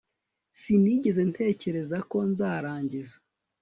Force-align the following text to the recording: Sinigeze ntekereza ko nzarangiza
Sinigeze 0.61 1.21
ntekereza 1.31 1.97
ko 2.09 2.17
nzarangiza 2.29 3.15